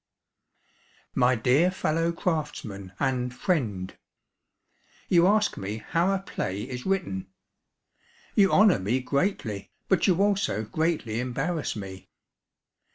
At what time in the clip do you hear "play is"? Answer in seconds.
6.17-6.87